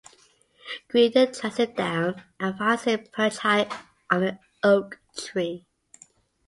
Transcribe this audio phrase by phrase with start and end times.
[0.89, 3.69] Gwydion tracks him down and finds him perched high
[4.09, 5.67] on an oak tree.